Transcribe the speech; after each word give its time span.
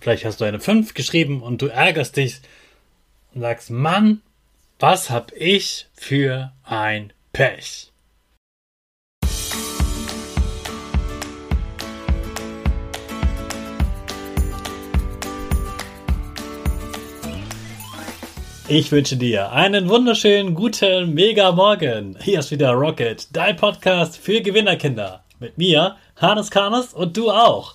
Vielleicht 0.00 0.24
hast 0.24 0.40
du 0.40 0.46
eine 0.46 0.60
5 0.60 0.94
geschrieben 0.94 1.42
und 1.42 1.60
du 1.60 1.66
ärgerst 1.66 2.16
dich 2.16 2.40
und 3.34 3.42
sagst, 3.42 3.68
Mann, 3.68 4.22
was 4.78 5.10
hab 5.10 5.30
ich 5.32 5.88
für 5.92 6.52
ein 6.64 7.12
Pech? 7.34 7.88
Ich 18.68 18.92
wünsche 18.92 19.16
dir 19.16 19.52
einen 19.52 19.88
wunderschönen 19.90 20.54
guten 20.54 21.12
Mega 21.12 21.52
Morgen. 21.52 22.16
Hier 22.22 22.38
ist 22.38 22.50
wieder 22.50 22.70
Rocket, 22.70 23.28
dein 23.36 23.56
Podcast 23.56 24.16
für 24.16 24.40
Gewinnerkinder. 24.40 25.24
Mit 25.40 25.58
mir, 25.58 25.96
Hannes 26.16 26.50
Karnes 26.50 26.94
und 26.94 27.16
du 27.16 27.30
auch. 27.30 27.74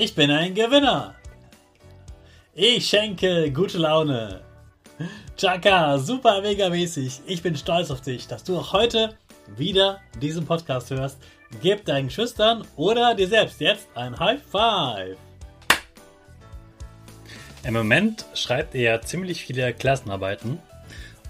Ich 0.00 0.14
bin 0.14 0.30
ein 0.30 0.54
Gewinner. 0.54 1.16
Ich 2.54 2.88
schenke 2.88 3.50
gute 3.50 3.78
Laune. 3.78 4.42
Chaka, 5.36 5.98
super 5.98 6.40
mega 6.40 6.68
mäßig. 6.68 7.22
Ich 7.26 7.42
bin 7.42 7.56
stolz 7.56 7.90
auf 7.90 8.00
dich, 8.00 8.28
dass 8.28 8.44
du 8.44 8.56
auch 8.56 8.72
heute 8.72 9.16
wieder 9.56 10.00
diesen 10.22 10.46
Podcast 10.46 10.90
hörst. 10.90 11.18
Gib 11.60 11.84
deinen 11.84 12.10
Schüchtern 12.10 12.64
oder 12.76 13.16
dir 13.16 13.26
selbst 13.26 13.60
jetzt 13.60 13.88
ein 13.96 14.16
High 14.16 14.40
Five. 14.40 15.16
Im 17.64 17.74
Moment 17.74 18.24
schreibt 18.34 18.76
ihr 18.76 18.82
ja 18.82 19.00
ziemlich 19.00 19.44
viele 19.44 19.74
Klassenarbeiten 19.74 20.60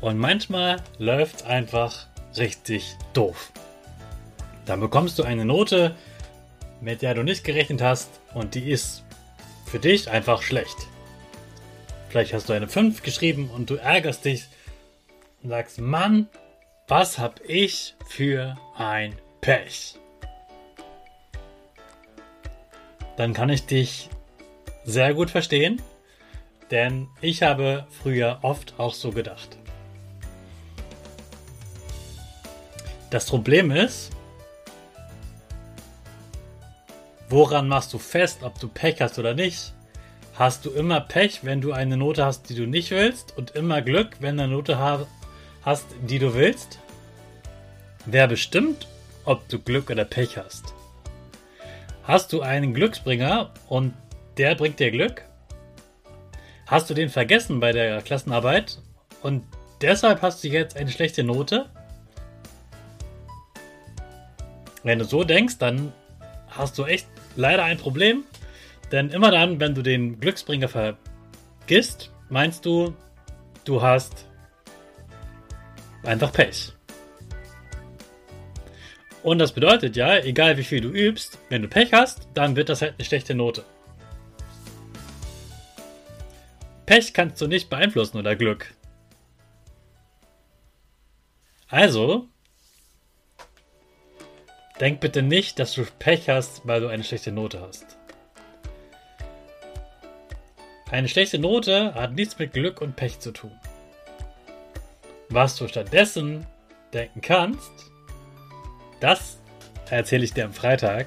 und 0.02 0.18
manchmal 0.18 0.76
läuft 0.98 1.46
einfach 1.46 2.06
richtig 2.36 2.98
doof. 3.14 3.50
Dann 4.66 4.80
bekommst 4.80 5.18
du 5.18 5.22
eine 5.22 5.46
Note, 5.46 5.96
mit 6.80 7.02
der 7.02 7.14
du 7.14 7.22
nicht 7.22 7.44
gerechnet 7.44 7.82
hast 7.82 8.20
und 8.34 8.54
die 8.54 8.70
ist 8.70 9.04
für 9.66 9.78
dich 9.78 10.10
einfach 10.10 10.42
schlecht. 10.42 10.76
Vielleicht 12.08 12.32
hast 12.32 12.48
du 12.48 12.52
eine 12.52 12.68
5 12.68 13.02
geschrieben 13.02 13.50
und 13.50 13.70
du 13.70 13.76
ärgerst 13.76 14.24
dich 14.24 14.46
und 15.42 15.50
sagst, 15.50 15.80
Mann, 15.80 16.28
was 16.86 17.18
hab 17.18 17.40
ich 17.44 17.94
für 18.06 18.56
ein 18.76 19.14
Pech? 19.40 19.96
Dann 23.16 23.34
kann 23.34 23.50
ich 23.50 23.66
dich 23.66 24.08
sehr 24.84 25.12
gut 25.12 25.30
verstehen, 25.30 25.82
denn 26.70 27.08
ich 27.20 27.42
habe 27.42 27.86
früher 28.02 28.38
oft 28.42 28.78
auch 28.78 28.94
so 28.94 29.10
gedacht. 29.10 29.58
Das 33.10 33.26
Problem 33.26 33.70
ist, 33.70 34.12
woran 37.28 37.68
machst 37.68 37.92
du 37.92 37.98
fest, 37.98 38.42
ob 38.42 38.58
du 38.58 38.68
Pech 38.68 39.00
hast 39.00 39.18
oder 39.18 39.34
nicht? 39.34 39.72
hast 40.38 40.64
du 40.64 40.70
immer 40.70 41.00
Pech, 41.00 41.40
wenn 41.42 41.60
du 41.60 41.72
eine 41.72 41.96
Note 41.96 42.24
hast, 42.24 42.48
die 42.48 42.54
du 42.54 42.66
nicht 42.66 42.92
willst, 42.92 43.36
und 43.36 43.50
immer 43.52 43.82
Glück, 43.82 44.16
wenn 44.20 44.36
du 44.36 44.44
eine 44.44 44.52
Note 44.52 44.78
hast, 45.64 45.86
die 46.02 46.20
du 46.20 46.34
willst? 46.34 46.78
Wer 48.06 48.28
bestimmt, 48.28 48.86
ob 49.24 49.48
du 49.48 49.58
Glück 49.58 49.90
oder 49.90 50.04
Pech 50.04 50.38
hast? 50.38 50.74
Hast 52.04 52.32
du 52.32 52.40
einen 52.40 52.72
Glücksbringer 52.72 53.50
und 53.68 53.94
der 54.36 54.54
bringt 54.54 54.78
dir 54.78 54.92
Glück? 54.92 55.24
Hast 56.66 56.88
du 56.88 56.94
den 56.94 57.08
vergessen 57.08 57.58
bei 57.58 57.72
der 57.72 58.00
Klassenarbeit 58.02 58.78
und 59.22 59.42
deshalb 59.82 60.22
hast 60.22 60.44
du 60.44 60.48
jetzt 60.48 60.76
eine 60.76 60.90
schlechte 60.90 61.24
Note? 61.24 61.68
Wenn 64.84 65.00
du 65.00 65.04
so 65.04 65.24
denkst, 65.24 65.58
dann 65.58 65.92
hast 66.48 66.78
du 66.78 66.84
echt 66.84 67.08
leider 67.38 67.64
ein 67.64 67.78
Problem 67.78 68.24
denn 68.90 69.10
immer 69.10 69.30
dann, 69.30 69.60
wenn 69.60 69.74
du 69.74 69.82
den 69.82 70.18
Glücksbringer 70.18 70.68
vergisst, 70.68 72.10
meinst 72.30 72.64
du, 72.64 72.94
du 73.64 73.82
hast 73.82 74.26
einfach 76.04 76.32
Pech. 76.32 76.72
Und 79.22 79.38
das 79.40 79.52
bedeutet 79.52 79.96
ja, 79.96 80.18
egal 80.18 80.56
wie 80.56 80.64
viel 80.64 80.80
du 80.80 80.88
übst, 80.88 81.38
wenn 81.50 81.62
du 81.62 81.68
Pech 81.68 81.92
hast, 81.92 82.28
dann 82.34 82.56
wird 82.56 82.70
das 82.70 82.80
halt 82.80 82.94
eine 82.96 83.04
schlechte 83.04 83.34
Note. 83.34 83.64
Pech 86.86 87.12
kannst 87.12 87.40
du 87.42 87.46
nicht 87.46 87.68
beeinflussen 87.68 88.16
oder 88.16 88.36
Glück. 88.36 88.72
Also, 91.66 92.28
denk 94.80 95.00
bitte 95.00 95.22
nicht, 95.22 95.58
dass 95.58 95.72
du 95.74 95.84
Pech 95.98 96.28
hast, 96.28 96.66
weil 96.66 96.80
du 96.80 96.88
eine 96.88 97.04
schlechte 97.04 97.32
Note 97.32 97.60
hast. 97.60 97.96
Eine 100.90 101.08
schlechte 101.08 101.38
Note 101.38 101.94
hat 101.94 102.12
nichts 102.12 102.38
mit 102.38 102.52
Glück 102.52 102.80
und 102.80 102.96
Pech 102.96 103.20
zu 103.20 103.32
tun. 103.32 103.52
Was 105.28 105.56
du 105.56 105.68
stattdessen 105.68 106.46
denken 106.94 107.20
kannst, 107.20 107.70
das 109.00 109.38
erzähle 109.90 110.24
ich 110.24 110.32
dir 110.32 110.46
am 110.46 110.52
Freitag. 110.52 111.06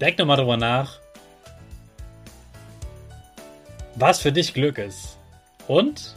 Denk 0.00 0.18
nochmal 0.18 0.38
drüber 0.38 0.56
nach, 0.56 1.00
was 3.96 4.20
für 4.20 4.32
dich 4.32 4.54
Glück 4.54 4.78
ist 4.78 5.18
und 5.66 6.16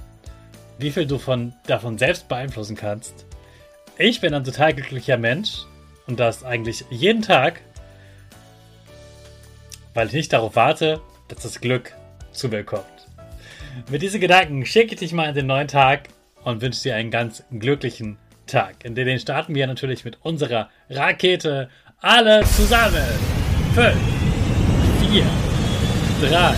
wie 0.77 0.91
viel 0.91 1.05
du 1.05 1.17
von, 1.17 1.53
davon 1.67 1.97
selbst 1.97 2.27
beeinflussen 2.27 2.75
kannst. 2.75 3.25
Ich 3.97 4.21
bin 4.21 4.33
ein 4.33 4.43
total 4.43 4.73
glücklicher 4.73 5.17
Mensch 5.17 5.65
und 6.07 6.19
das 6.19 6.43
eigentlich 6.43 6.85
jeden 6.89 7.21
Tag 7.21 7.61
weil 9.93 10.07
ich 10.07 10.13
nicht 10.13 10.33
darauf 10.33 10.55
warte, 10.55 11.01
dass 11.27 11.43
das 11.43 11.61
Glück 11.61 11.93
zu 12.31 12.49
mir 12.49 12.63
kommt. 12.63 12.85
Mit 13.89 14.01
diesen 14.01 14.19
Gedanken 14.19 14.65
schicke 14.65 14.93
ich 14.93 14.99
dich 14.99 15.13
mal 15.13 15.29
in 15.29 15.35
den 15.35 15.47
neuen 15.47 15.67
Tag 15.67 16.09
und 16.43 16.61
wünsche 16.61 16.83
dir 16.83 16.95
einen 16.95 17.11
ganz 17.11 17.43
glücklichen 17.51 18.17
Tag. 18.47 18.83
In 18.83 18.95
den 18.95 19.19
starten 19.19 19.55
wir 19.55 19.67
natürlich 19.67 20.03
mit 20.03 20.17
unserer 20.23 20.69
Rakete. 20.89 21.69
Alle 22.01 22.43
zusammen. 22.43 23.03
5, 23.75 23.95
4, 25.11 25.23
3, 26.29 26.55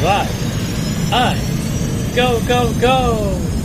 2, 0.00 1.16
1. 1.16 1.40
Go, 2.14 2.40
go, 2.46 2.72
go! 2.80 3.55